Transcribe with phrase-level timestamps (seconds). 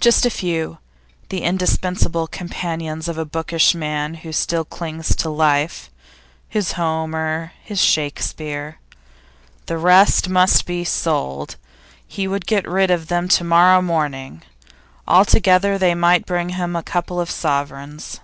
[0.00, 0.78] Just a few,
[1.28, 5.90] the indispensable companions of a bookish man who still clings to life
[6.48, 8.78] his Homer, his Shakespeare
[9.66, 11.56] The rest must be sold.
[12.08, 14.40] He would get rid of them to morrow morning.
[15.06, 18.18] All together they might bring him a couple of sovereigns.